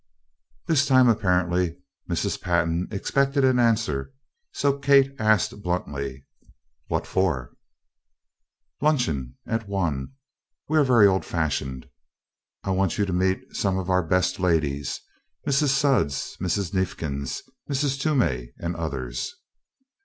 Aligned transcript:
This 0.65 0.87
time, 0.87 1.07
apparently, 1.07 1.77
Mrs. 2.09 2.41
Pantin 2.41 2.87
expected 2.89 3.45
an 3.45 3.59
answer, 3.59 4.11
so 4.51 4.79
Kate 4.79 5.11
asked 5.19 5.61
bluntly: 5.61 6.25
"What 6.87 7.05
for?" 7.05 7.53
"Luncheon. 8.81 9.35
At 9.45 9.67
one 9.67 10.13
we 10.67 10.79
are 10.79 10.83
very 10.83 11.05
old 11.05 11.23
fashioned. 11.23 11.87
I 12.63 12.71
want 12.71 12.97
you 12.97 13.05
to 13.05 13.13
meet 13.13 13.55
some 13.55 13.77
of 13.77 13.91
our 13.91 14.01
best 14.01 14.39
ladies 14.39 14.99
Mrs. 15.47 15.67
Sudds 15.69 16.35
Mrs. 16.41 16.73
Neifkins 16.73 17.43
Mrs. 17.69 17.99
Toomey 18.01 18.53
and 18.57 18.75
others." 18.75 19.35